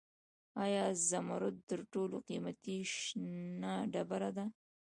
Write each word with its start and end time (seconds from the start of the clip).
آیا 0.63 0.85
زمرد 1.09 1.57
تر 1.69 1.79
ټولو 1.93 2.15
قیمتي 2.27 2.77
شنه 3.01 3.73
ډبره 3.91 4.29
ده؟ 4.37 4.45